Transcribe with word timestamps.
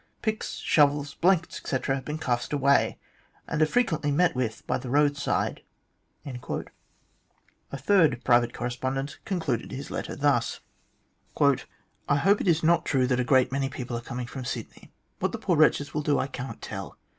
Picks, 0.23 0.55
shovels, 0.55 1.13
blankets, 1.13 1.59
etc., 1.59 1.93
have 1.93 2.05
been 2.05 2.17
cast 2.17 2.53
away, 2.53 2.97
and 3.47 3.61
are 3.61 3.67
frequently 3.67 4.09
met 4.09 4.35
with 4.35 4.65
by 4.65 4.79
the 4.79 4.89
roadside." 4.89 5.61
A 6.25 6.41
third 7.77 8.23
private 8.23 8.51
correspondent 8.51 9.19
concluded 9.25 9.71
his 9.71 9.91
letter 9.91 10.15
thus:" 10.15 10.59
I 11.39 12.15
hope 12.15 12.41
it 12.41 12.47
is 12.47 12.63
not 12.63 12.83
true 12.83 13.05
that 13.05 13.19
a 13.19 13.23
great 13.23 13.51
many 13.51 13.69
people 13.69 13.95
are 13.95 14.01
coming 14.01 14.25
from 14.25 14.43
Sydney. 14.43 14.91
What 15.19 15.33
the 15.33 15.37
poor 15.37 15.55
wretches 15.55 15.93
will 15.93 16.01
do 16.01 16.17
I 16.17 16.25
cannot 16.25 16.63
tell. 16.63 16.97